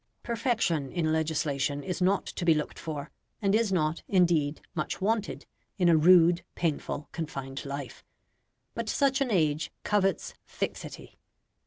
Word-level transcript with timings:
Perfection 0.23 0.91
in 0.91 1.11
legislation 1.13 1.83
is 1.83 2.01
not 2.01 2.25
to 2.25 2.43
be 2.43 2.55
looked 2.55 2.79
for, 2.79 3.11
and 3.39 3.53
is 3.53 3.71
not, 3.71 4.01
indeed, 4.07 4.59
much 4.73 4.99
wanted 4.99 5.45
in 5.77 5.89
a 5.89 5.95
rude, 5.95 6.43
painful, 6.55 7.07
confined 7.11 7.63
life. 7.65 8.03
But 8.73 8.89
such 8.89 9.21
an 9.21 9.29
age 9.29 9.71
covets 9.83 10.33
fixity. 10.43 11.19